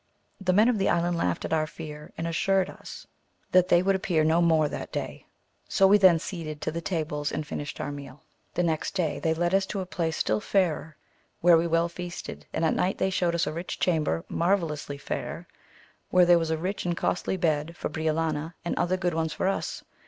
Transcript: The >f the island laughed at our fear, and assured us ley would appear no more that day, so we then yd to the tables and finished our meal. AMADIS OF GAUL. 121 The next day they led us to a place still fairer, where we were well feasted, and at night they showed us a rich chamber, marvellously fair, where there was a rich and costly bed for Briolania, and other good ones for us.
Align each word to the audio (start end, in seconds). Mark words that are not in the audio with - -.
The 0.43 0.51
>f 0.55 0.77
the 0.77 0.89
island 0.89 1.15
laughed 1.15 1.45
at 1.45 1.53
our 1.53 1.67
fear, 1.67 2.11
and 2.17 2.25
assured 2.25 2.71
us 2.71 3.05
ley 3.53 3.83
would 3.83 3.93
appear 3.95 4.23
no 4.23 4.41
more 4.41 4.67
that 4.67 4.91
day, 4.91 5.27
so 5.69 5.85
we 5.85 5.99
then 5.99 6.15
yd 6.17 6.59
to 6.61 6.71
the 6.71 6.81
tables 6.81 7.31
and 7.31 7.45
finished 7.45 7.79
our 7.79 7.91
meal. 7.91 8.23
AMADIS 8.23 8.23
OF 8.23 8.55
GAUL. 8.55 8.63
121 8.63 8.65
The 8.65 8.71
next 8.71 8.93
day 8.95 9.19
they 9.19 9.39
led 9.39 9.53
us 9.53 9.67
to 9.67 9.79
a 9.79 9.85
place 9.85 10.17
still 10.17 10.39
fairer, 10.39 10.97
where 11.41 11.55
we 11.55 11.67
were 11.67 11.71
well 11.73 11.87
feasted, 11.87 12.47
and 12.51 12.65
at 12.65 12.73
night 12.73 12.97
they 12.97 13.11
showed 13.11 13.35
us 13.35 13.45
a 13.45 13.53
rich 13.53 13.77
chamber, 13.79 14.25
marvellously 14.27 14.97
fair, 14.97 15.47
where 16.09 16.25
there 16.25 16.39
was 16.39 16.49
a 16.49 16.57
rich 16.57 16.83
and 16.83 16.97
costly 16.97 17.37
bed 17.37 17.77
for 17.77 17.87
Briolania, 17.87 18.55
and 18.65 18.75
other 18.79 18.97
good 18.97 19.13
ones 19.13 19.33
for 19.33 19.47
us. 19.47 19.83